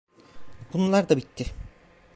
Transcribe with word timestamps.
Bunlar 0.73 1.09
da 1.09 1.17
bitti… 1.17 1.45